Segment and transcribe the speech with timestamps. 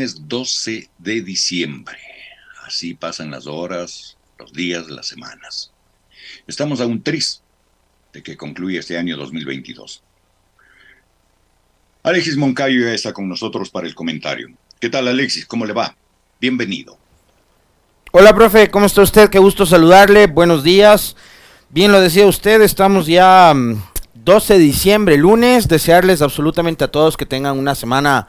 [0.00, 1.98] Lunes 12 de diciembre.
[2.64, 5.72] Así pasan las horas, los días, las semanas.
[6.46, 7.42] Estamos a un tris
[8.14, 10.02] de que concluya este año 2022.
[12.02, 14.48] Alexis Moncayo ya está con nosotros para el comentario.
[14.80, 15.44] ¿Qué tal Alexis?
[15.44, 15.94] ¿Cómo le va?
[16.40, 16.96] Bienvenido.
[18.12, 19.28] Hola, profe, ¿cómo está usted?
[19.28, 20.28] Qué gusto saludarle.
[20.28, 21.14] Buenos días.
[21.68, 23.52] Bien lo decía usted, estamos ya
[24.14, 25.68] 12 mm, de diciembre, lunes.
[25.68, 28.28] Desearles absolutamente a todos que tengan una semana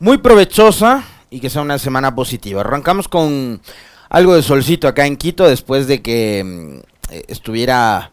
[0.00, 2.62] muy provechosa y que sea una semana positiva.
[2.62, 3.60] Arrancamos con
[4.08, 8.10] algo de solcito acá en Quito después de que mm, eh, estuviera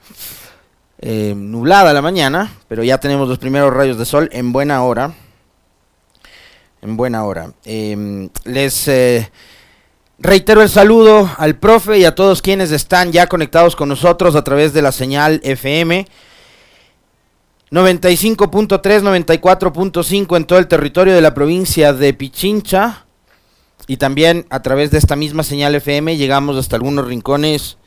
[1.00, 5.14] eh, nublada la mañana, pero ya tenemos los primeros rayos de sol en buena hora.
[6.82, 7.54] En buena hora.
[7.64, 9.32] Em, les eh,
[10.20, 14.44] reitero el saludo al profe y a todos quienes están ya conectados con nosotros a
[14.44, 16.06] través de la señal FM
[17.72, 23.06] 95.3, 94.5 en todo el territorio de la provincia de Pichincha.
[23.88, 27.78] Y también a través de esta misma señal FM llegamos hasta algunos rincones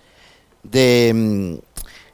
[0.63, 1.55] de mm,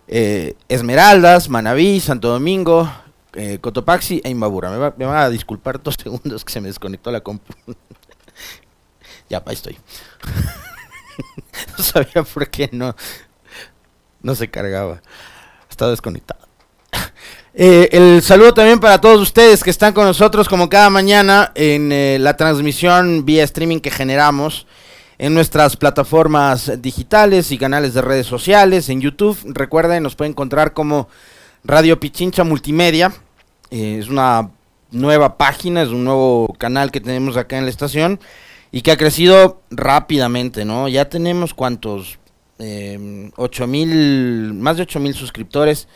[0.09, 2.91] eh, Esmeraldas, Manabí, Santo Domingo,
[3.35, 4.71] eh, Cotopaxi e Imbabura.
[4.71, 7.53] Me va, me va, a disculpar dos segundos que se me desconectó la compu.
[9.29, 9.77] ya, ahí estoy.
[11.79, 12.95] no sabía por qué no,
[14.23, 15.03] no se cargaba.
[15.69, 16.47] Estaba desconectado.
[17.59, 21.91] Eh, el saludo también para todos ustedes que están con nosotros como cada mañana en
[21.91, 24.67] eh, la transmisión vía streaming que generamos
[25.17, 29.39] en nuestras plataformas digitales y canales de redes sociales, en YouTube.
[29.47, 31.09] Recuerden, nos pueden encontrar como
[31.65, 33.15] Radio Pichincha Multimedia.
[33.71, 34.51] Eh, es una
[34.91, 38.21] nueva página, es un nuevo canal que tenemos acá en la estación
[38.71, 40.89] y que ha crecido rápidamente, ¿no?
[40.89, 42.19] Ya tenemos cuántos,
[43.37, 45.89] ocho mil, más de 8 mil suscriptores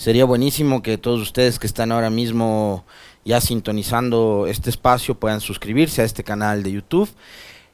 [0.00, 2.86] Sería buenísimo que todos ustedes que están ahora mismo
[3.22, 7.10] ya sintonizando este espacio puedan suscribirse a este canal de YouTube.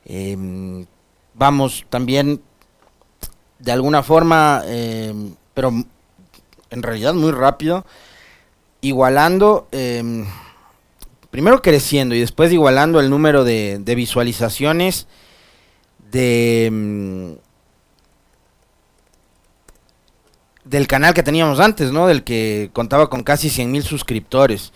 [0.05, 0.87] Em,
[1.35, 2.43] vamos también
[3.61, 5.73] de alguna forma, em, pero
[6.71, 7.87] en realidad muy rápido,
[8.81, 10.27] igualando, em,
[11.31, 15.07] primero creciendo y después igualando el número de, de visualizaciones
[16.11, 17.39] de
[20.69, 22.09] del canal que teníamos antes, ¿no?
[22.09, 24.73] Del que contaba con casi 100 mil suscriptores.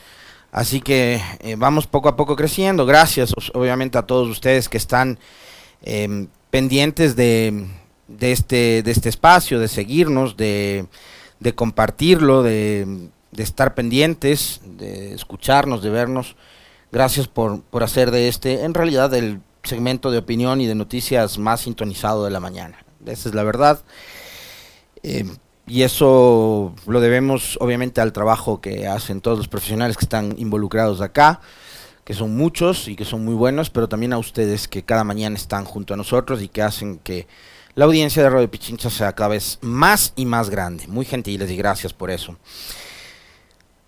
[0.53, 2.87] Así que eh, vamos poco a poco creciendo.
[2.87, 5.19] Gracias, obviamente, a todos ustedes que están
[5.83, 7.67] em, pendientes de,
[8.21, 10.87] este, de este espacio, de seguirnos, de,
[11.55, 16.37] compartirlo, de, estar pendientes, de escucharnos, de vernos.
[16.93, 21.63] Gracias por, hacer de este, en realidad, el segmento de opinión y de noticias más
[21.63, 22.85] sintonizado de la mañana.
[23.07, 23.83] Esa es la verdad.
[25.03, 25.25] Eh,
[25.71, 31.01] y eso lo debemos obviamente al trabajo que hacen todos los profesionales que están involucrados
[31.01, 31.41] acá,
[32.05, 35.37] que son muchos y que son muy buenos, pero también a ustedes que cada mañana
[35.37, 37.29] están junto a nosotros y que hacen que
[37.77, 40.89] la audiencia de Radio Pichincha sea cada vez más y más grande.
[40.89, 42.37] Muy gentiles y gracias por eso.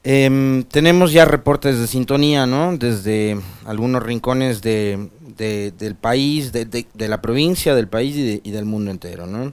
[0.04, 2.76] Eh, tenemos ya reportes de sintonía, ¿no?
[2.76, 8.50] Desde algunos rincones de, de, del país, de, de, la provincia, del país y, y
[8.52, 9.52] del mundo entero, ¿no?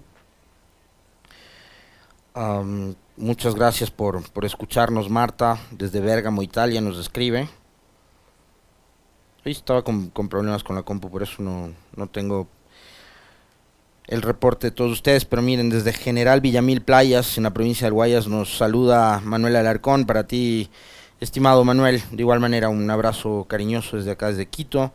[3.17, 7.49] Muchas gracias por, por, escucharnos, Marta, desde Bergamo, Italia, nos escribe.
[9.45, 12.47] estaba con, con, problemas con la compu, por eso no, no tengo
[14.09, 17.91] el reporte de todos ustedes, pero miren, desde General Villamil Playas, en la provincia de
[17.91, 20.05] Guayas, nos saluda Manuel Alarcón.
[20.05, 20.71] Para ti,
[21.19, 24.93] estimado Manuel, de igual manera, un abrazo cariñoso desde acá, desde Quito.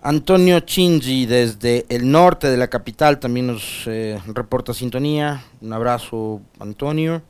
[0.00, 5.42] Antonio Chingi desde el norte de la capital también nos eh, reporta sintonía.
[5.60, 7.20] Un abrazo, Antonio.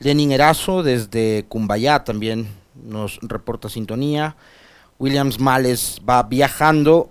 [0.00, 4.34] Lenin Erazo desde Cumbayá también nos reporta sintonía.
[4.98, 7.10] Williams Males va viajando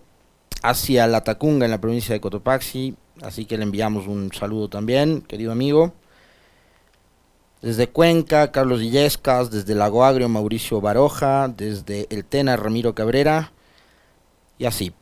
[0.63, 5.21] hacia La Tacunga en la provincia de Cotopaxi, así que le enviamos un saludo también,
[5.21, 5.94] querido amigo.
[7.62, 13.54] Desde Cuenca, Carlos Illescas, desde Lago Agrio, Mauricio Baroja, desde El Tena, Ramiro Cabrera,
[14.61, 14.93] y así.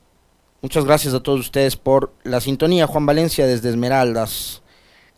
[0.61, 2.87] Muchas gracias a todos ustedes por la sintonía.
[2.87, 4.61] Juan Valencia desde Esmeraldas.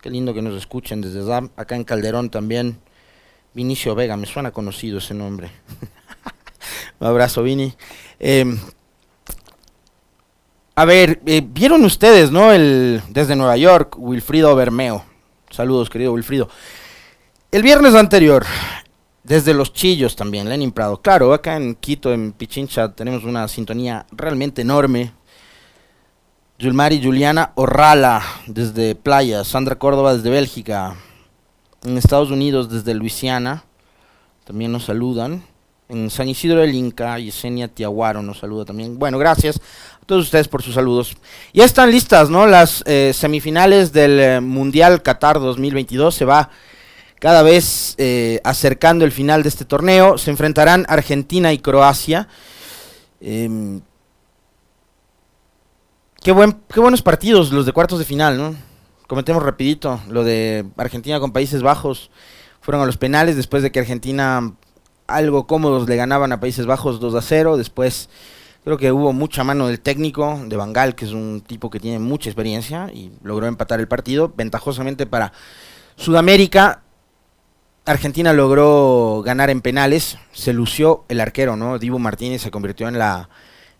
[0.00, 1.50] Qué lindo que nos escuchen desde ZAM.
[1.54, 2.80] Acá en Calderón también.
[3.54, 5.52] Vinicio Vega, me suena conocido ese nombre.
[7.00, 7.72] Un abrazo, Vini.
[8.18, 8.58] Em,
[10.74, 12.50] a ver, eh, vieron ustedes, ¿no?
[12.52, 15.04] El, desde Nueva York, Wilfrido Bermeo.
[15.50, 16.48] Saludos, querido Wilfrido.
[17.52, 18.44] El viernes anterior,
[19.24, 21.00] desde Los Chillos también, Lenin Prado.
[21.00, 25.12] Claro, acá en Quito, en Pichincha, tenemos una sintonía realmente enorme.
[26.58, 29.44] Yulmari Juliana Orrala, desde Playa.
[29.44, 30.96] Sandra Córdoba, desde Bélgica.
[31.84, 33.64] En Estados Unidos, desde Luisiana.
[34.44, 35.44] También nos saludan.
[35.88, 38.98] En San Isidro del Inca, Yesenia Tiaguaro nos saluda también.
[38.98, 39.60] Bueno, gracias
[40.00, 41.16] a todos ustedes por sus saludos.
[41.52, 42.46] Ya están listas, ¿no?
[42.46, 46.14] Las eh, semifinales del eh, Mundial Qatar 2022.
[46.14, 46.48] Se va
[47.22, 50.18] cada vez eh, acercando el final de este torneo.
[50.18, 52.26] Se enfrentarán Argentina y Croacia.
[53.20, 53.80] Em,
[56.20, 58.56] qué, buen, qué buenos partidos los de cuartos de final, ¿no?
[59.06, 62.10] Comentemos rapidito lo de Argentina con Países Bajos.
[62.60, 64.54] Fueron a los penales después de que Argentina
[65.06, 67.56] algo cómodos le ganaban a Países Bajos 2 a 0.
[67.56, 68.08] Después
[68.64, 72.00] creo que hubo mucha mano del técnico de Bangal, que es un tipo que tiene
[72.00, 75.32] mucha experiencia y logró empatar el partido ventajosamente para
[75.94, 76.82] Sudamérica.
[77.84, 81.78] Argentina logró ganar en penales, se lució el arquero, ¿no?
[81.78, 83.28] Divo Martínez se convirtió en la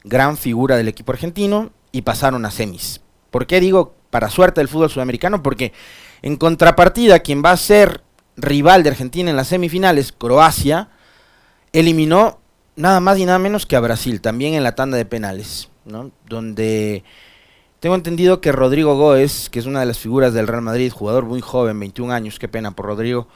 [0.03, 3.01] gran figura del equipo argentino y pasaron a semis.
[3.31, 5.43] ¿Por qué digo para suerte del fútbol sudamericano?
[5.43, 5.73] Porque
[6.23, 8.03] en contrapartida, quien va a ser
[8.37, 10.89] rival de Argentina en las semifinales, Croacia,
[11.73, 12.41] eliminó
[12.75, 16.11] nada más y nada menos que a Brasil, también en la tanda de penales, ¿no?
[16.29, 17.05] Donde
[17.79, 21.25] tengo entendido que Rodrigo Góez, que es una de las figuras del Real Madrid, jugador
[21.25, 23.29] muy joven, 21 años, qué pena por Rodrigo,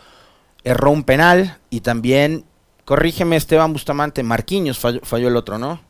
[0.64, 2.44] erró un penal y también,
[2.84, 5.80] corrígeme Esteban Bustamante, Marquinhos falló, el otro, ¿no?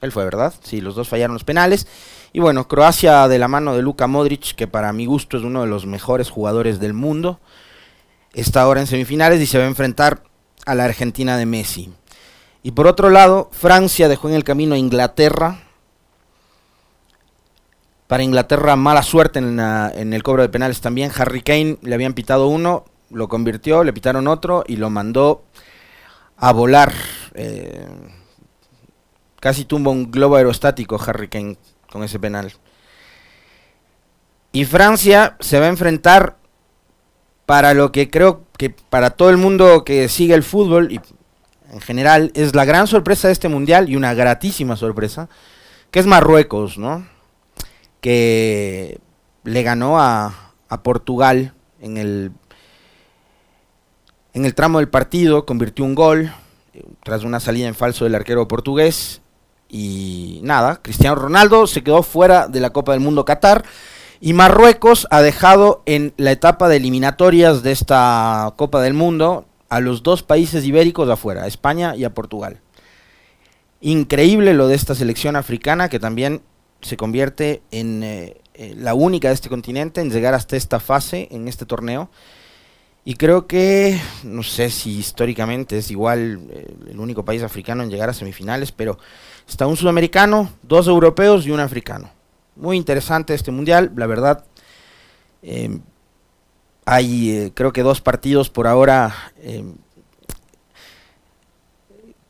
[0.00, 0.52] Él fue, ¿verdad?
[0.62, 1.86] Sí, los dos fallaron los penales.
[2.32, 5.62] Y bueno, Croacia de la mano de Luka Modric, que para mi gusto es uno
[5.62, 7.40] de los mejores jugadores del mundo,
[8.34, 10.24] está ahora en semifinales y se va a enfrentar
[10.66, 11.92] a la Argentina de Messi.
[12.62, 15.62] Y por otro lado, Francia dejó en el camino a Inglaterra.
[18.06, 21.10] Para Inglaterra, mala suerte en, en el cobro de penales también.
[21.16, 25.44] Harry Kane le habían pitado uno, lo convirtió, le pitaron otro y lo mandó
[26.36, 26.92] a volar.
[27.34, 27.86] Eh,
[29.40, 31.56] casi tumba un globo aerostático Harry Kane
[31.90, 32.52] con ese penal.
[34.52, 36.36] Y Francia se va a enfrentar
[37.46, 41.00] para lo que creo que para todo el mundo que sigue el fútbol y
[41.72, 45.28] en general es la gran sorpresa de este mundial y una gratísima sorpresa,
[45.90, 47.06] que es Marruecos, ¿no?
[48.00, 49.00] Que
[49.44, 52.32] le ganó a, a Portugal en el
[54.34, 56.32] en el tramo del partido convirtió un gol
[57.02, 59.20] tras una salida en falso del arquero portugués.
[59.68, 63.64] Y nada, Cristiano Ronaldo se quedó fuera de la Copa del Mundo Qatar.
[64.20, 69.80] Y Marruecos ha dejado en la etapa de eliminatorias de esta Copa del Mundo a
[69.80, 72.60] los dos países ibéricos afuera, a España y a Portugal.
[73.80, 76.42] Increíble lo de esta selección africana que también
[76.82, 81.28] se convierte en eh, eh, la única de este continente en llegar hasta esta fase
[81.30, 82.10] en este torneo.
[83.04, 87.90] Y creo que, no sé si históricamente es igual eh, el único país africano en
[87.90, 88.96] llegar a semifinales, pero
[89.48, 92.10] está un sudamericano, dos europeos y un africano.
[92.54, 94.44] Muy interesante este mundial, la verdad.
[95.42, 95.80] Eh,
[96.84, 99.32] hay eh, creo que dos partidos por ahora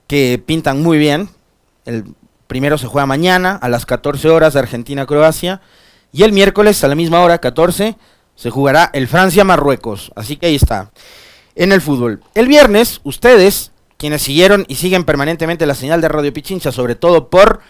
[0.07, 1.29] que pintan muy bien.
[1.85, 2.14] El
[2.47, 5.61] primero se juega mañana a las 14 horas Argentina-Croacia
[6.12, 7.97] y el miércoles a la misma hora, 14
[8.42, 10.11] se jugará el Francia-Marruecos.
[10.16, 10.90] Así que ahí está.
[11.54, 12.25] En el fútbol.
[12.34, 17.30] El viernes, ustedes, quienes siguieron y siguen permanentemente la señal de Radio Pichincha, sobre todo
[17.30, 17.61] por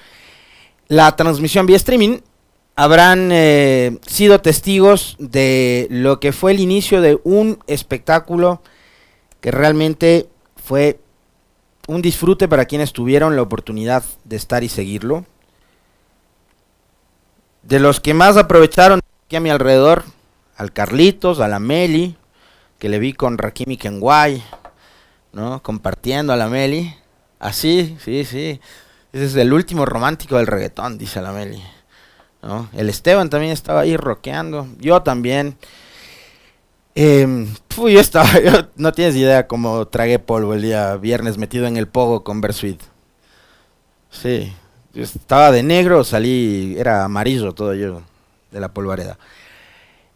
[0.89, 2.21] la transmisión vía streaming,
[2.75, 8.63] habrán eh, sido testigos de lo que fue el inicio de un espectáculo
[9.43, 11.01] que realmente fue
[11.87, 15.27] un disfrute para quienes tuvieron la oportunidad de estar y seguirlo.
[17.63, 20.05] De los que más aprovecharon aquí a mi alrededor,
[20.57, 22.17] al Carlitos, a la Meli,
[22.79, 24.43] que le vi con Rakimi Kenway,
[25.33, 25.63] ¿no?
[25.63, 26.95] Compartiendo a la Meli.
[27.39, 28.61] Así, sí, sí.
[29.13, 31.63] Ese es el último romántico del reggaetón, dice la Meli.
[32.43, 32.69] ¿no?
[32.73, 34.67] El Esteban también estaba ahí rockeando.
[34.79, 35.57] Yo también.
[36.95, 38.29] Eh, yo estaba,
[38.77, 42.81] no tienes idea cómo tragué polvo el día viernes metido en el pogo con Bersuit.
[44.11, 44.53] Sí,
[44.93, 48.03] yo estaba de negro, salí, era amarillo todo yo,
[48.51, 49.19] de la polvareda.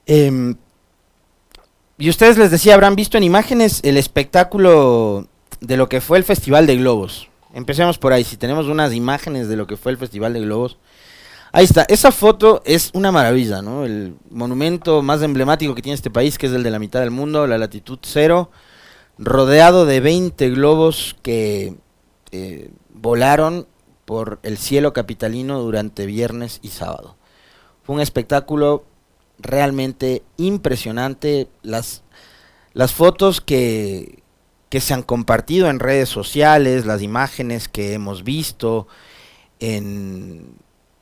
[0.07, 0.57] Em,
[1.99, 5.27] y ustedes les decía, habrán visto en imágenes el espectáculo
[5.61, 7.29] de lo que fue el Festival de Globos.
[7.53, 10.79] Empecemos por ahí, si tenemos unas imágenes de lo que fue el Festival de Globos.
[11.53, 13.85] Ahí está, esa foto es una maravilla, ¿no?
[13.85, 17.11] El monumento más emblemático que tiene este país, que es el de la mitad del
[17.11, 18.51] mundo, la latitud cero,
[19.17, 21.77] rodeado de 20 globos que
[22.31, 23.67] eh, volaron
[24.05, 27.17] por el cielo capitalino durante viernes y sábado.
[27.83, 28.85] Fue un espectáculo
[29.39, 31.49] realmente impresionante.
[31.63, 32.03] Las,
[32.73, 34.23] las fotos que,
[34.69, 38.89] que se han compartido en redes sociales, las imágenes que hemos visto
[39.61, 40.55] en,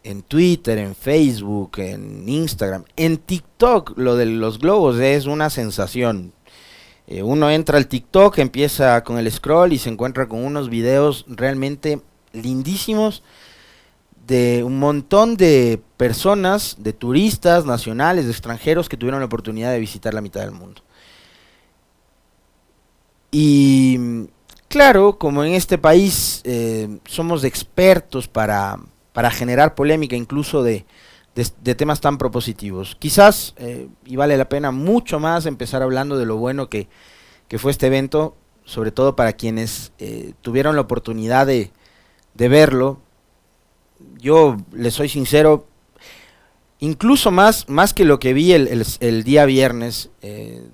[0.03, 6.33] en Twitter, en Facebook, en Instagram, en TikTok, lo de los globos es una sensación.
[7.07, 11.27] Eh, uno entra al TikTok, empieza con el scroll y se encuentra con unos videos
[11.29, 12.01] realmente
[12.33, 13.23] lindísimos
[14.27, 19.81] de un montón de personas, de turistas nacionales, de extranjeros que tuvieron la oportunidad de
[19.81, 20.83] visitar la mitad del mundo.
[23.31, 23.99] Y
[24.69, 28.79] claro, como en este país eh, somos expertos para,
[29.13, 30.87] para, generar polémica incluso de,
[31.35, 36.27] de, temas tan propositivos, quizás, eh, y vale la pena mucho más empezar hablando de
[36.27, 36.89] lo bueno que,
[37.49, 41.73] que fue este evento, sobre todo para quienes eh, tuvieron la oportunidad de,
[42.35, 43.01] de verlo,
[44.19, 45.67] yo le soy sincero,
[46.81, 50.67] incluso más, más que lo que vi el, día viernes eh,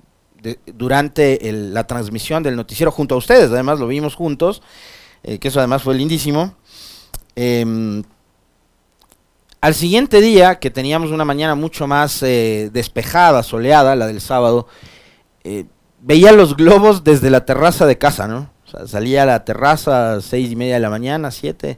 [0.65, 4.61] durante la transmisión del noticiero junto a ustedes, además lo vimos juntos,
[5.23, 6.55] eh, que eso además fue lindísimo.
[7.35, 8.03] Em,
[9.61, 14.67] al siguiente día, que teníamos una mañana mucho más eh, despejada, soleada, la del sábado,
[15.99, 18.49] veía los globos desde la terraza de casa, ¿no?
[18.85, 21.77] salía a la terraza a seis y media de la mañana, siete,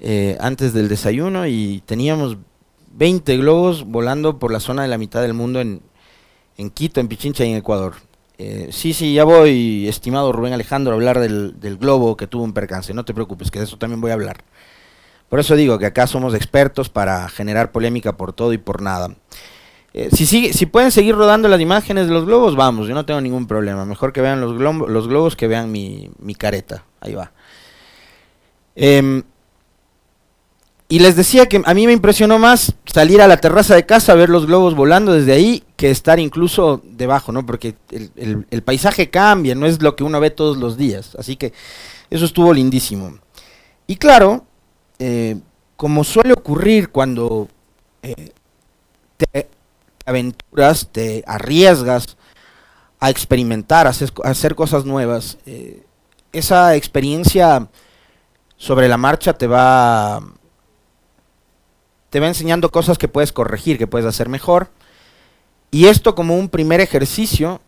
[0.00, 2.38] eh, antes del desayuno y teníamos
[2.92, 5.82] 20 globos volando por la zona de la mitad del mundo en,
[6.56, 7.94] en Quito, en Pichincha y en Ecuador.
[8.36, 12.42] Eh, sí, sí, ya voy, estimado Rubén Alejandro, a hablar del, del, globo que tuvo
[12.42, 12.94] un percance.
[12.94, 14.44] No te preocupes, que de eso también voy a hablar.
[15.28, 19.14] Por eso digo que acá somos expertos para generar polémica por todo y por nada.
[19.92, 23.20] Eh, si, si pueden seguir rodando las imágenes de los globos, vamos, yo no tengo
[23.20, 23.84] ningún problema.
[23.84, 26.84] Mejor que vean los, los globos que vean mi, mi careta.
[27.00, 27.32] Ahí va.
[28.74, 29.22] Eh,
[30.94, 34.14] y les decía que a mí me impresionó más salir a la terraza de casa,
[34.14, 37.44] ver los globos volando desde ahí, que estar incluso debajo, ¿no?
[37.44, 41.16] Porque el, paisaje cambia, no es lo que uno ve todos los días.
[41.18, 41.52] Así que
[42.10, 43.18] eso estuvo lindísimo.
[43.88, 44.44] Y claro,
[45.00, 45.40] eh,
[45.74, 47.48] como suele ocurrir cuando
[48.04, 48.30] eh,
[49.16, 49.48] te
[50.06, 52.16] aventuras, te arriesgas
[53.00, 55.82] a experimentar, a hacer, cosas nuevas, eh,
[56.32, 57.66] esa experiencia
[58.56, 60.22] sobre la marcha te va
[62.14, 64.68] te va enseñando cosas que puedes corregir, que puedes hacer mejor.
[65.72, 67.60] Y esto como un primer ejercicio,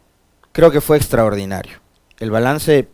[0.52, 1.80] creo que fue extraordinario.
[2.20, 2.86] El balance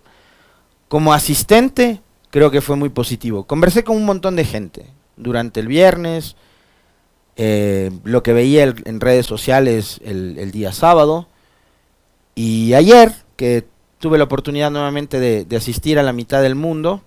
[0.88, 3.44] como asistente, creo que fue muy positivo.
[3.44, 4.86] Conversé con un montón de gente
[5.18, 6.36] durante el viernes,
[7.36, 11.28] eh, lo que veía en redes sociales el, día sábado,
[12.34, 13.66] y ayer, que
[13.98, 17.02] tuve la oportunidad nuevamente de asistir a la mitad del mundo,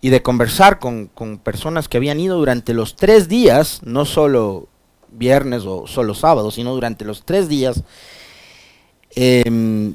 [0.00, 1.08] y de conversar con,
[1.42, 4.68] personas que habían ido durante los tres días, no solo
[5.10, 7.82] viernes o solo sábado, sino durante los tres días,
[9.14, 9.94] em,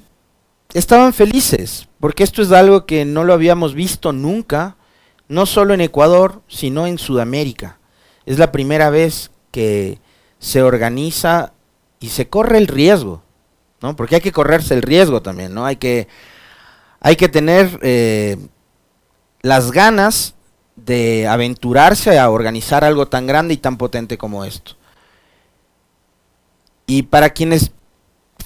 [0.74, 4.76] estaban felices, porque esto es algo que no lo habíamos visto nunca,
[5.28, 7.78] no solo en Ecuador, sino en Sudamérica.
[8.26, 10.00] Es la primera vez que
[10.40, 11.54] se organiza
[12.00, 13.22] y se corre el riesgo,
[13.82, 13.96] ¿no?
[13.96, 15.66] Porque hay que correrse el riesgo también, ¿no?
[15.66, 16.08] Hay que,
[17.00, 18.38] hay que tener eh,
[19.42, 20.36] las ganas
[20.76, 24.74] de aventurarse a organizar algo tan grande y tan potente como esto.
[26.88, 27.72] Y para quienes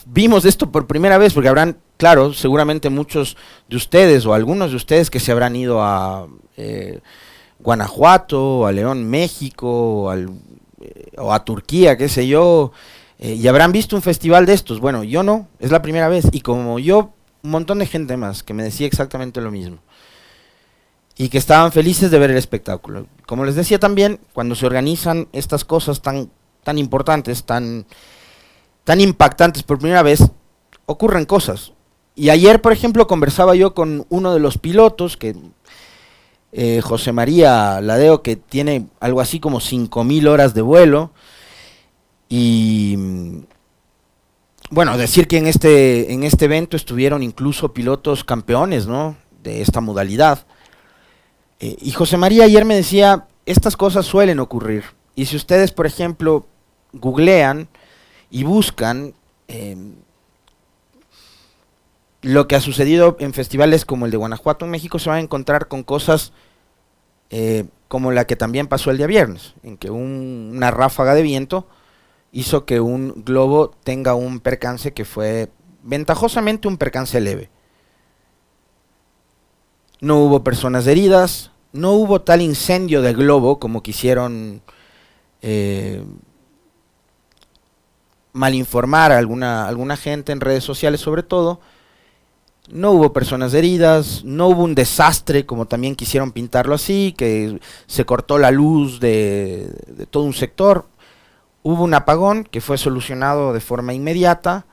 [0.06, 3.38] vimos esto por primera vez, porque habrán, claro, seguramente muchos
[3.70, 7.00] de ustedes o algunos de ustedes que se habrán ido a eh,
[7.60, 10.28] Guanajuato, a León, México, eh,
[11.18, 12.72] o, a Turquía, qué sé yo,
[13.18, 14.80] eh, y habrán visto un festival de estos.
[14.80, 16.26] Bueno, yo no, es la primera vez.
[16.32, 19.80] Y como yo, un montón de gente más que me decía exactamente lo mismo
[21.18, 23.08] y que estaban felices de ver el espectáculo.
[23.26, 26.30] Como les decía también, cuando se organizan estas cosas tan,
[26.64, 27.86] tan importantes, tan,
[28.84, 30.24] tan impactantes por primera vez,
[30.86, 31.72] ocurren cosas.
[32.16, 35.36] Y ayer, por ejemplo, conversaba yo con uno de los pilotos, que
[36.52, 41.12] eh, José María Ladeo, que tiene algo así como 5.000 horas de vuelo.
[42.30, 42.98] Y
[44.70, 49.16] bueno, decir que en este, en este evento estuvieron incluso pilotos campeones ¿no?
[49.44, 50.46] de esta modalidad.
[51.60, 54.84] Eh, y José María ayer me decía, estas cosas suelen ocurrir.
[55.16, 56.46] Y si ustedes, por ejemplo,
[56.94, 57.68] googlean
[58.30, 59.14] y buscan
[59.48, 59.96] em,
[62.22, 65.20] lo que ha sucedido en festivales como el de Guanajuato en México se va a
[65.20, 66.34] encontrar con cosas
[67.30, 71.68] eh, como la que también pasó el día viernes, en que una ráfaga de viento
[72.32, 75.50] hizo que un globo tenga un percance que fue
[75.84, 77.50] ventajosamente un percance leve.
[80.02, 84.62] No hubo personas heridas, no hubo tal incendio de globo como quisieron
[85.42, 86.04] eh,
[88.34, 91.60] malinformar a alguna, alguna gente en redes sociales sobre todo.
[92.70, 98.06] No hubo personas heridas, no hubo un desastre como también quisieron pintarlo así, que se
[98.06, 100.86] cortó la luz de, de todo un sector.
[101.62, 104.66] Hubo un apagón que fue solucionado de forma inmediata,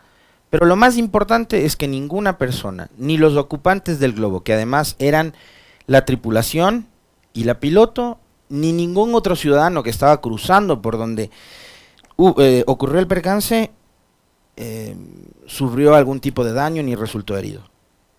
[0.52, 4.96] pero lo más importante es que ninguna persona, ni los ocupantes del globo, que además
[4.98, 5.32] eran
[5.86, 6.88] la tripulación
[7.32, 8.18] y la piloto,
[8.50, 11.30] ni ningún otro ciudadano que estaba cruzando por donde
[12.36, 13.70] eh, ocurrió el percance,
[14.58, 14.94] eh,
[15.46, 17.62] sufrió algún tipo de daño ni resultó herido.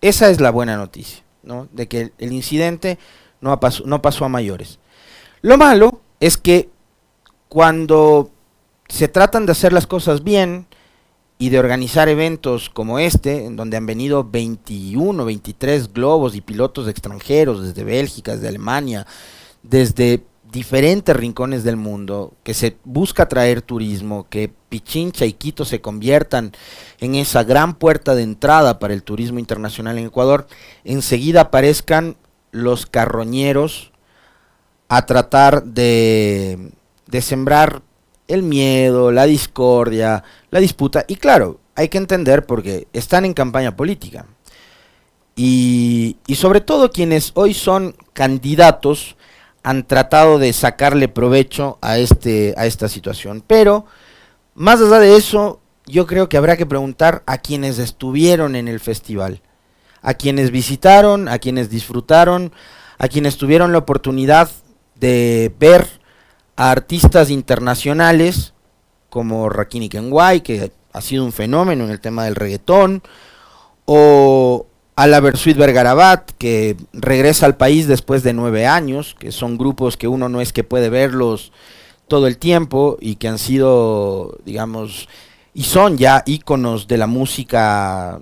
[0.00, 1.68] Esa es la buena noticia, ¿no?
[1.70, 2.98] De que el, incidente
[3.40, 4.80] no, pasó, no pasó a mayores.
[5.40, 6.68] Lo malo es que
[7.48, 8.32] cuando
[8.88, 10.66] se tratan de hacer las cosas bien
[11.38, 16.88] y de organizar eventos como este, en donde han venido 21, 23 globos y pilotos
[16.88, 19.06] extranjeros desde Bélgica, desde Alemania,
[19.62, 20.22] desde
[20.54, 26.52] diferentes rincones del mundo, que se busca traer turismo, que Pichincha y Quito se conviertan
[27.00, 30.46] en esa gran puerta de entrada para el turismo internacional en Ecuador,
[30.84, 32.16] enseguida aparezcan
[32.52, 33.90] los carroñeros
[34.88, 36.70] a tratar de,
[37.08, 37.82] de sembrar
[38.28, 41.04] el miedo, la discordia, la disputa.
[41.08, 44.26] Y claro, hay que entender porque están en campaña política.
[45.36, 49.16] Y, y sobre todo quienes hoy son candidatos,
[49.64, 53.42] han tratado de sacarle provecho a, este, a esta situación.
[53.44, 53.86] Pero,
[54.54, 58.78] más allá de eso, yo creo que habrá que preguntar a quienes estuvieron en el
[58.78, 59.40] festival,
[60.02, 62.52] a quienes visitaron, a quienes disfrutaron,
[62.98, 64.50] a quienes tuvieron la oportunidad
[64.96, 65.88] de ver
[66.56, 68.54] a artistas internacionales
[69.10, 73.02] como Rakini Kenway, que ha sido un fenómeno en el tema del reggaetón,
[73.84, 79.58] o a la Versuit Vergarabat, que regresa al país después de nueve años, que son
[79.58, 81.52] grupos que uno no es que puede verlos
[82.08, 85.08] todo el tiempo y que han sido, digamos,
[85.52, 88.20] y son ya íconos de la música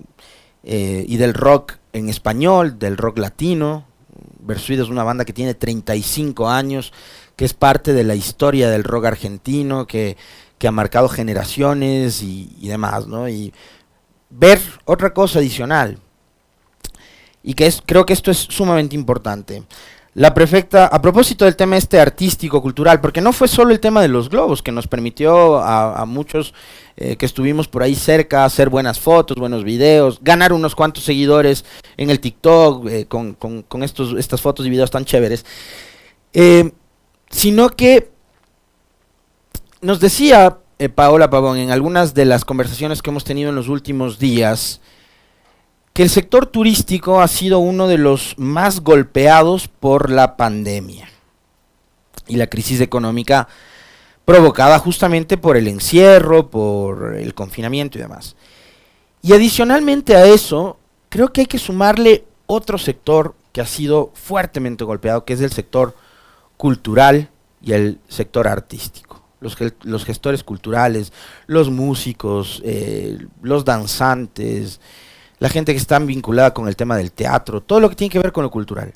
[0.63, 3.87] eh, y del rock en español, del rock latino.
[4.41, 6.93] Versuit es una banda que tiene 35 años,
[7.37, 10.17] que es parte de la historia del rock argentino, que,
[10.59, 13.29] que ha marcado generaciones y, demás, ¿no?
[13.29, 13.53] Y
[14.31, 15.99] ver otra cosa adicional,
[17.43, 19.65] y que es, creo que esto es sumamente importante.
[20.15, 24.03] La prefecta, a propósito del tema este artístico, cultural, porque no fue solo el tema
[24.03, 26.55] de los globos que nos permitió a, muchos
[26.97, 31.65] eh, que estuvimos por ahí cerca hacer buenas fotos, buenos videos, ganar unos cuantos seguidores
[31.97, 35.45] en el TikTok eh, con, con, estos, estas fotos y videos tan chéveres,
[36.35, 36.71] eh,
[37.33, 38.13] sino que
[39.81, 40.59] nos decía
[40.95, 44.81] Paola Pavón en algunas de las conversaciones que hemos tenido en los últimos días,
[45.93, 51.09] que el sector turístico ha sido uno de los más golpeados por la pandemia
[52.27, 53.49] y la crisis económica
[54.25, 58.37] provocada justamente por el encierro, por el confinamiento y demás.
[59.21, 64.85] Y adicionalmente a eso, creo que hay que sumarle otro sector que ha sido fuertemente
[64.85, 65.95] golpeado, que es el sector
[66.63, 67.29] cultural
[67.61, 69.21] y el sector artístico.
[69.41, 71.13] Los, los gestores culturales,
[71.49, 74.81] los músicos, eh, los danzantes,
[75.41, 78.21] la gente que está vinculada con el tema del teatro, todo lo que tiene que
[78.21, 78.93] ver con lo cultural.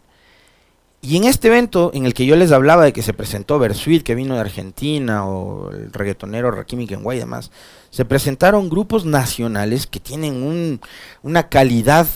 [1.00, 4.05] Y en este evento en el que yo les hablaba de que se presentó Versuit,
[4.05, 7.50] que vino de Argentina, o el reggaetonero Rakimi Kenway y demás,
[7.90, 10.79] se presentaron grupos nacionales que tienen
[11.24, 12.07] una calidad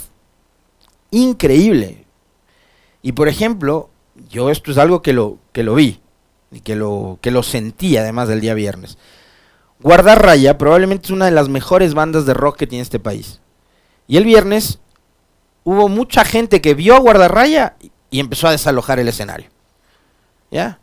[1.11, 2.05] increíble.
[3.03, 3.90] Y por ejemplo,
[4.29, 6.01] yo esto es algo que lo, que lo vi,
[6.51, 8.99] y que lo, que lo sentí además del día viernes.
[9.81, 13.41] Guardarraya probablemente es una de las mejores bandas de rock que tiene este país.
[14.07, 14.81] Y el viernes
[15.65, 17.77] hubo mucha gente que vio a Guardarraya
[18.11, 19.49] y empezó a desalojar el escenario.
[20.51, 20.81] ¿Ya?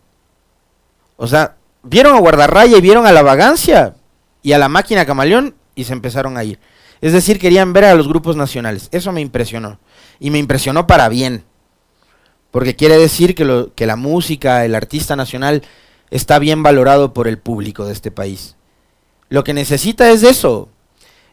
[1.17, 3.95] O sea, vieron a Guardarraya y vieron a la vagancia
[4.41, 6.60] y a la máquina camaleón y se empezaron a ir.
[7.02, 8.89] Es decir, querían ver a los grupos nacionales.
[8.91, 9.80] Eso me impresionó.
[10.19, 11.43] Y me impresionó para bien.
[12.58, 15.62] Porque quiere decir que, la música, el artista nacional,
[16.10, 18.56] está bien valorado por el público de este país.
[19.30, 20.67] Lo que necesita es eso,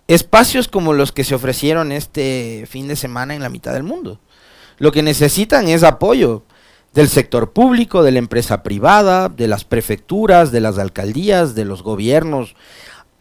[0.07, 4.21] espacios como los que se ofrecieron este fin de semana en la mitad del mundo.
[4.77, 6.43] Lo que necesitan es apoyo
[6.93, 11.83] del sector público, de la empresa privada, de las prefecturas, de las alcaldías, de los
[11.83, 12.55] gobiernos,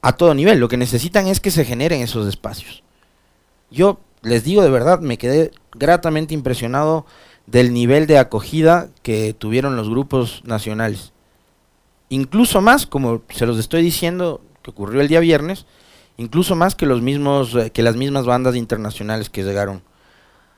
[0.01, 0.59] a todo nivel.
[0.59, 2.83] Lo que necesitan es que se generen esos espacios.
[3.71, 7.05] Yo les digo de verdad, me quedé gratamente impresionado
[7.45, 11.11] del nivel de acogida que tuvieron los grupos nacionales.
[12.09, 15.65] Incluso más, como se los estoy diciendo, que ocurrió el día viernes,
[16.17, 19.83] incluso más que los mismos, eh, que las mismas bandas internacionales que llegaron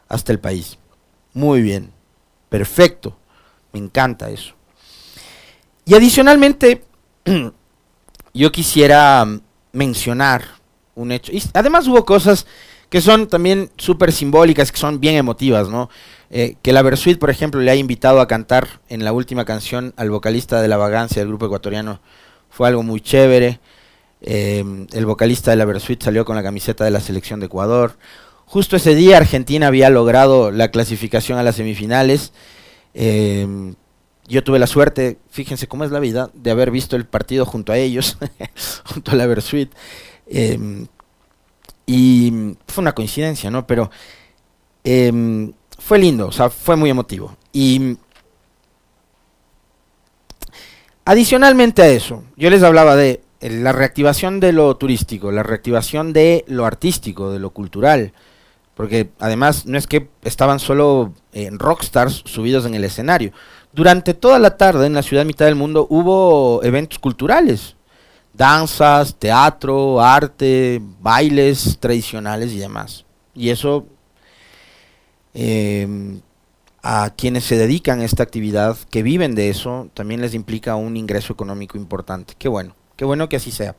[0.07, 0.77] hasta el país.
[1.33, 1.91] Muy bien,
[2.49, 3.17] perfecto,
[3.73, 4.53] me encanta eso.
[5.85, 6.83] Y adicionalmente,
[8.33, 9.25] yo quisiera
[9.71, 10.43] mencionar
[10.95, 11.31] un hecho.
[11.53, 12.45] Además hubo cosas
[12.89, 15.89] que son también súper simbólicas, que son bien emotivas, ¿no?
[16.29, 19.93] Eh, que la Versuit, por ejemplo, le ha invitado a cantar en la última canción
[19.97, 21.99] al vocalista de La Vagancia del grupo ecuatoriano,
[22.49, 23.59] fue algo muy chévere.
[24.21, 27.97] Eh, el vocalista de la Versuit salió con la camiseta de la selección de Ecuador.
[28.45, 32.31] Justo ese día Argentina había logrado la clasificación a las semifinales.
[32.93, 33.73] Eh,
[34.27, 37.71] yo tuve la suerte, fíjense cómo es la vida, de haber visto el partido junto
[37.71, 38.17] a ellos,
[38.85, 39.71] junto a la Versuit.
[41.87, 42.33] Y
[42.67, 43.67] fue una coincidencia, ¿no?
[43.67, 43.91] Pero
[45.77, 47.35] fue lindo, o sea, fue muy emotivo.
[47.51, 47.97] Y
[51.05, 56.45] adicionalmente a eso, yo les hablaba de la reactivación de lo turístico, la reactivación de
[56.47, 58.13] lo artístico, de lo cultural.
[58.73, 63.31] Porque además no es que estaban solo en rockstars subidos en el escenario.
[63.71, 67.75] Durante toda la tarde en la ciudad mitad del mundo hubo eventos culturales
[68.35, 73.05] danzas, teatro, arte, bailes tradicionales y demás.
[73.33, 73.85] Y eso
[75.35, 76.21] em,
[76.81, 80.97] a quienes se dedican a esta actividad, que viven de eso, también les implica un
[80.97, 82.35] ingreso económico importante.
[82.37, 83.75] Qué bueno, qué bueno que así sea.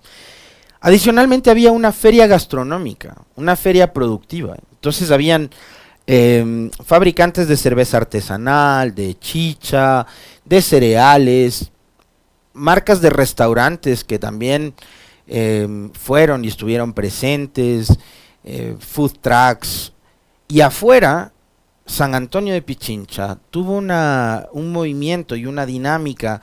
[0.81, 4.57] Adicionalmente había una feria gastronómica, una feria productiva.
[4.73, 5.51] Entonces habían
[6.07, 10.07] em, fabricantes de cerveza artesanal, de chicha,
[10.45, 11.71] de cereales,
[12.53, 14.75] marcas de restaurantes que también
[15.27, 17.89] em, fueron y estuvieron presentes,
[18.45, 19.93] eh, food trucks,
[20.49, 21.33] y afuera
[21.87, 26.43] San Antonio de Pichincha tuvo una, un movimiento y una dinámica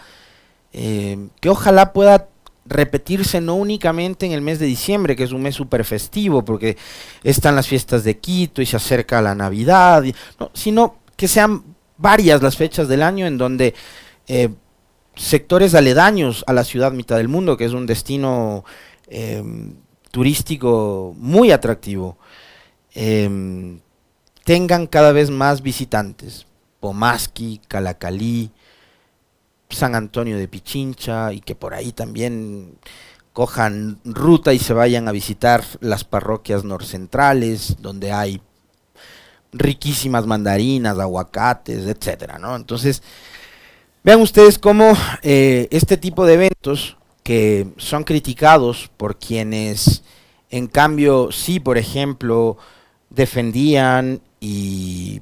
[0.72, 2.30] em, que ojalá pueda
[2.66, 6.78] repetirse no únicamente en el mes de diciembre, que es un mes súper festivo, porque
[7.24, 10.04] están las fiestas de Quito y se acerca la Navidad,
[10.54, 11.64] sino que sean
[11.98, 13.74] varias las fechas del año en donde
[14.28, 14.50] eh,
[15.16, 18.64] sectores aledaños a la ciudad mitad del mundo, que es un destino
[19.08, 19.76] em,
[20.12, 22.18] turístico muy atractivo,
[22.94, 23.80] em,
[24.44, 26.46] tengan cada vez más visitantes.
[26.80, 28.52] Pomaski, Calacalí,
[29.70, 32.78] San Antonio de Pichincha y que por ahí también
[33.32, 38.42] cojan ruta y se vayan a visitar las parroquias norcentrales, donde hay
[39.52, 42.56] riquísimas mandarinas, aguacates, etcétera, ¿no?
[42.56, 43.02] Entonces,
[44.04, 50.04] Vean ustedes cómo eh, este tipo de eventos que son criticados por quienes,
[50.50, 52.58] en cambio, sí, por ejemplo,
[53.10, 55.22] defendían y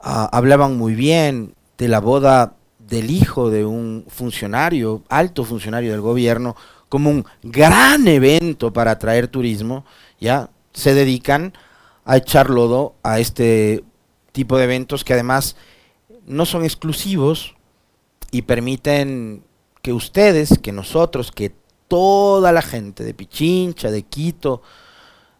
[0.00, 6.00] ah, hablaban muy bien de la boda del hijo de un funcionario, alto funcionario del
[6.00, 6.56] gobierno,
[6.88, 9.84] como un gran evento para atraer turismo,
[10.20, 11.52] ya se dedican
[12.04, 13.84] a echar lodo a este
[14.32, 15.54] tipo de eventos que además
[16.26, 17.54] no son exclusivos
[18.32, 19.44] y permiten
[19.80, 21.54] que ustedes, que nosotros, que
[21.86, 24.62] toda la gente de Pichincha, de Quito,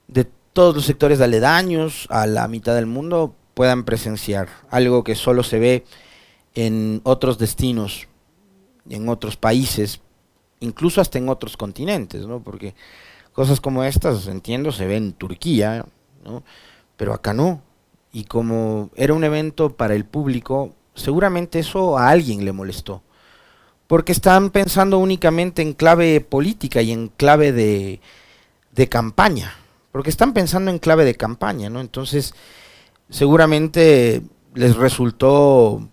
[0.07, 5.43] de todos los sectores aledaños a la mitad del mundo puedan presenciar algo que solo
[5.43, 5.85] se ve
[6.55, 8.09] en otros destinos,
[8.89, 10.01] en otros países,
[10.61, 12.41] incluso hasta en otros continentes, ¿no?
[12.43, 12.75] Porque
[13.33, 15.87] cosas como estas, entiendo, se ven en Turquía,
[16.25, 16.43] ¿no?
[16.97, 17.63] Pero acá no,
[18.13, 23.03] y como era un evento para el público, seguramente eso a alguien le molestó.
[23.87, 28.01] Porque están pensando únicamente en clave política y en clave de,
[28.73, 29.55] de campaña.
[29.93, 31.81] Porque están pensando en clave de campaña, ¿no?
[31.81, 32.35] Entonces,
[33.11, 34.23] seguramente
[34.55, 35.89] les resultó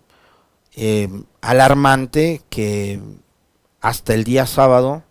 [0.74, 1.08] eh,
[1.40, 3.00] alarmante que
[3.80, 5.02] hasta el día sábado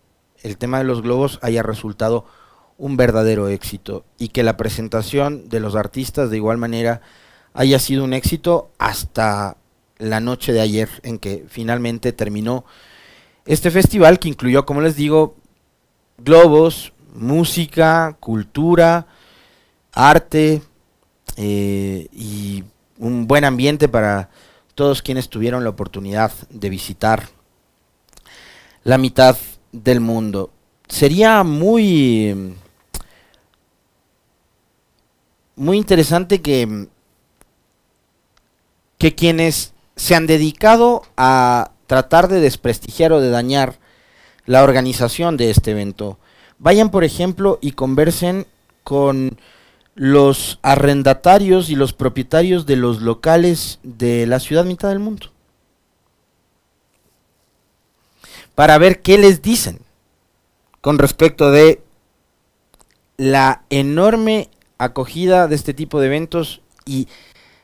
[0.41, 2.25] el tema de los globos haya resultado
[2.77, 7.01] un verdadero éxito y que la presentación de los artistas de igual manera
[7.53, 9.57] haya sido un éxito hasta
[9.97, 12.63] la noche de ayer en que finalmente terminó
[13.45, 15.35] este festival que incluyó, como les digo,
[16.19, 19.07] globos, música, cultura,
[19.91, 20.61] arte
[21.37, 22.63] eh, y
[22.97, 24.29] un buen ambiente para
[24.75, 27.27] todos quienes tuvieron la oportunidad de visitar
[28.83, 29.37] la mitad
[29.71, 30.51] del mundo.
[30.87, 32.55] Sería muy
[35.59, 36.87] muy interesante que,
[38.97, 43.77] que quienes se han dedicado a tratar de desprestigiar o de dañar
[44.45, 46.17] la organización de este evento.
[46.59, 48.45] Vayan, por ejemplo, y conversen
[48.83, 49.37] con
[49.95, 55.27] los arrendatarios y los propietarios de los locales de la ciudad mitad del mundo.
[58.55, 59.79] Para ver qué les dicen
[60.81, 61.81] con respecto de
[63.17, 67.07] la enorme acogida de este tipo de eventos y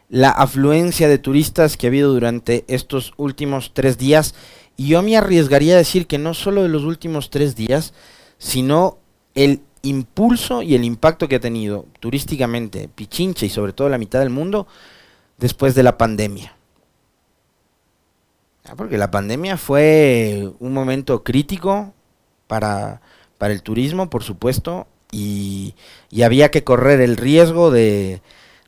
[0.10, 4.36] la afluencia de turistas que ha habido durante estos últimos tres días.
[4.78, 7.94] Y yo me arriesgaría a decir que no solo de los últimos tres días,
[8.38, 8.98] sino
[9.34, 14.20] el impulso y el impacto que ha tenido turísticamente Pichincha y sobre todo la mitad
[14.20, 14.68] del mundo
[15.38, 16.56] después de la pandemia.
[18.66, 21.94] Ah, porque la pandemia fue un momento crítico
[22.48, 23.02] para,
[23.38, 25.76] para el turismo, por supuesto, y,
[26.24, 28.22] había que correr el riesgo de,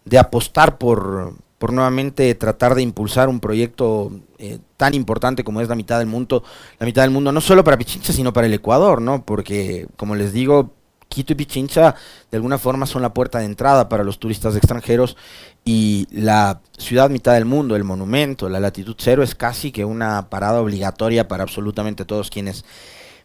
[0.06, 5.70] de apostar por, por nuevamente tratar de impulsar un proyecto eh, tan importante como es
[5.70, 6.44] la mitad del mundo,
[6.80, 9.26] la mitad del mundo, no solo para Pichincha, sino para el Ecuador, ¿no?
[9.26, 10.72] Porque, como les digo,
[11.10, 11.96] Quito y Pichincha
[12.30, 15.18] de alguna forma son la puerta de entrada para los turistas extranjeros
[15.66, 20.30] y la ciudad mitad del mundo, el monumento, la latitud cero es casi que una
[20.30, 22.66] parada obligatoria para absolutamente todos quienes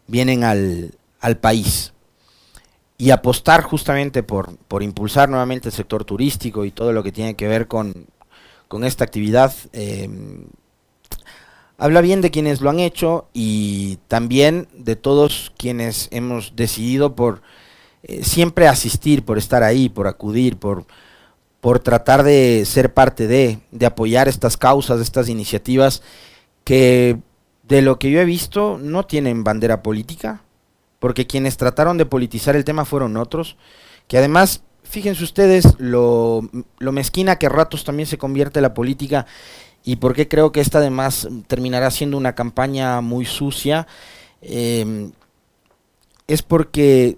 [0.07, 1.93] vienen al, al país.
[2.99, 7.35] Y apostar justamente por, por impulsar nuevamente el sector turístico y todo lo que tiene
[7.35, 8.07] que ver con,
[8.73, 10.09] con esta actividad, eh,
[11.77, 17.43] habla bien de quienes lo han hecho y también de todos quienes hemos decidido por
[18.03, 20.87] eh, siempre asistir, por estar ahí, por acudir, por,
[21.61, 26.01] por tratar de ser parte de, de apoyar estas causas, estas iniciativas
[26.65, 27.19] que
[27.65, 30.41] de lo que yo he visto no tienen bandera política,
[30.99, 33.59] porque quienes trataron de politizar el tema fueron otros,
[34.09, 36.47] que además, fíjense ustedes lo,
[36.79, 39.25] lo mezquina que a ratos también se convierte la política
[39.85, 43.87] y porque creo que esta además terminará siendo una campaña muy sucia,
[44.43, 45.11] eh,
[46.29, 47.17] es porque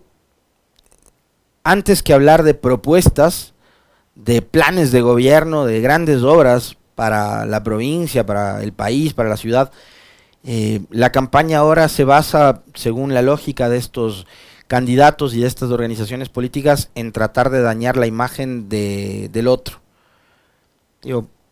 [1.64, 3.54] antes que hablar de propuestas,
[4.14, 9.36] de planes de gobierno, de grandes obras para la provincia, para el país, para la
[9.36, 9.72] ciudad,
[10.44, 14.28] eh, la campaña ahora se basa, según la lógica de estos
[14.66, 19.80] candidatos y de estas organizaciones políticas, en tratar de dañar la imagen de, del otro.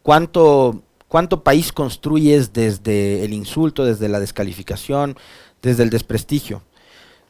[0.02, 5.16] ¿cuánto, ¿Cuánto país construyes desde el insulto, desde la descalificación,
[5.60, 6.62] desde el desprestigio?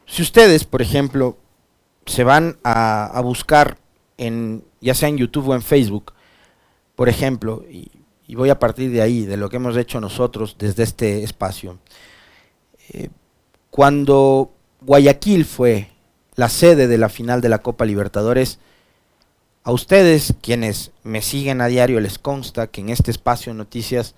[0.05, 1.37] Si ustedes, por ejemplo,
[2.05, 3.77] se van a, buscar
[4.17, 6.13] en ya sea en YouTube o en Facebook,
[6.95, 7.89] por ejemplo, y,
[8.35, 11.77] voy a partir de ahí, de lo que hemos hecho nosotros desde este espacio.
[12.89, 13.09] Eh,
[13.69, 14.52] cuando
[14.85, 15.89] Guayaquil fue
[16.35, 18.59] la sede de la final de la Copa Libertadores,
[19.65, 24.13] a ustedes, quienes me siguen a diario, les consta que en este espacio de noticias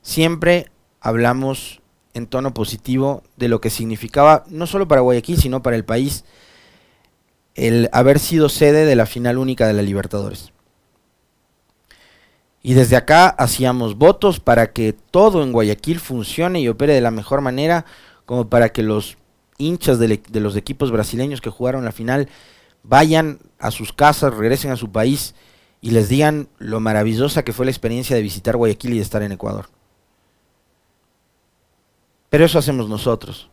[0.00, 0.70] siempre
[1.02, 1.82] hablamos
[2.14, 6.24] en tono positivo de lo que significaba no solo para Guayaquil, sino para el país
[7.54, 10.52] el haber sido sede de la final única de la Libertadores.
[12.62, 17.10] Y desde acá hacíamos votos para que todo en Guayaquil funcione y opere de la
[17.10, 17.84] mejor manera,
[18.24, 19.18] como para que los
[19.58, 22.28] hinchas de, los equipos brasileños que jugaron la final
[22.82, 25.34] vayan a sus casas, regresen a su país
[25.80, 29.22] y les digan lo maravillosa que fue la experiencia de visitar Guayaquil y de estar
[29.22, 29.68] en Ecuador.
[32.28, 33.50] Pero eso hacemos nosotros.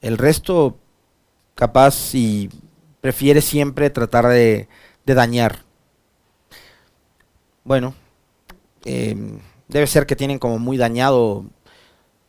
[0.00, 0.76] El resto,
[1.54, 2.50] capaz y
[3.00, 4.68] prefiere siempre tratar de,
[5.04, 5.64] dañar.
[7.64, 7.94] Bueno,
[8.84, 11.44] em, debe ser que tienen como muy dañado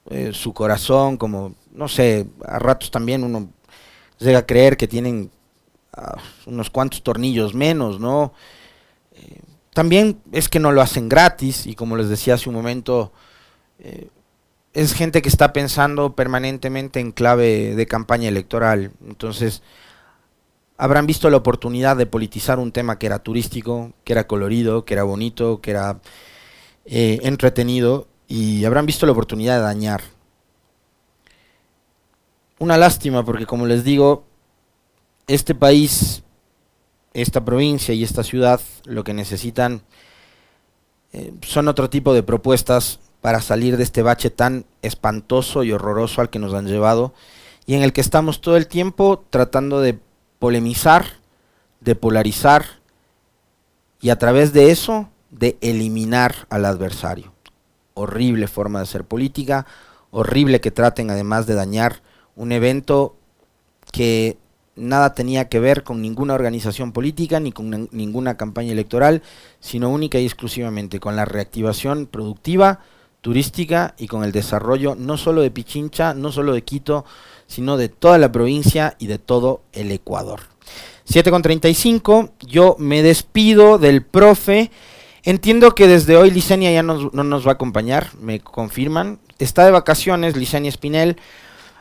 [0.10, 3.50] eh, su corazón, como, no sé, a ratos también uno
[4.20, 5.32] llega a creer que tienen
[5.94, 8.34] ah, unos cuantos tornillos menos, ¿no?
[9.14, 9.40] Eh,
[9.74, 13.14] también es que no lo hacen gratis y como les decía hace un momento,
[13.80, 14.10] eh,
[14.74, 18.92] es gente que está pensando permanentemente en clave de campaña electoral.
[19.08, 19.64] Entonces,
[20.78, 24.96] habrán visto la oportunidad de politizar un tema que era turístico, que era colorido, que
[24.96, 26.02] era bonito, que era
[26.84, 30.19] eh, entretenido y habrán visto la oportunidad de dañar.
[32.60, 34.26] Una lástima porque como les digo,
[35.28, 36.24] este país,
[37.14, 39.82] esta provincia y esta ciudad lo que necesitan
[41.14, 46.20] eh, son otro tipo de propuestas para salir de este bache tan espantoso y horroroso
[46.20, 47.14] al que nos han llevado
[47.66, 49.98] y en el que estamos todo el tiempo tratando de
[50.40, 51.06] polemizar,
[51.80, 52.66] de polarizar
[54.02, 57.32] y a través de eso de eliminar al adversario.
[57.94, 59.66] Horrible forma de hacer política,
[60.12, 62.02] horrible que traten además de dañar
[62.40, 63.18] un evento
[63.92, 64.38] que
[64.78, 69.22] nada tenía que ver con ninguna organización política ni con ninguna campaña electoral,
[69.60, 72.80] sino única y exclusivamente con la reactivación productiva,
[73.20, 77.04] turística y con el desarrollo no solo de Pichincha, no solo de Quito,
[77.46, 80.40] sino de toda la provincia y de todo el Ecuador.
[81.10, 84.72] 7.35, yo me despido del profe.
[85.24, 89.20] Entiendo que desde hoy Licenia ya no nos va a acompañar, me confirman.
[89.40, 91.18] Está de vacaciones Licenia Espinel.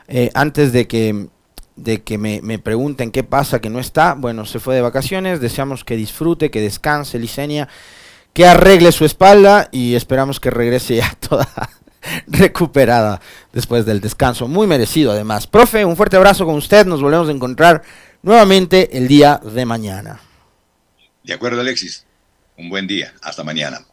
[0.09, 1.27] Eh, antes de que,
[1.75, 5.39] de que me, me, pregunten qué pasa, que no está, bueno, se fue de vacaciones.
[5.39, 7.69] Deseamos que disfrute, que descanse Licenia,
[8.33, 11.47] que arregle su espalda y esperamos que regrese ya toda
[12.27, 13.21] recuperada
[13.53, 14.47] después del descanso.
[14.47, 15.47] Muy merecido además.
[15.47, 16.85] Profe, un fuerte abrazo con usted.
[16.85, 17.83] Nos volvemos a encontrar
[18.21, 20.19] nuevamente el día de mañana.
[21.23, 22.05] De acuerdo, Alexis.
[22.57, 23.13] Un buen día.
[23.21, 23.85] Hasta mañana.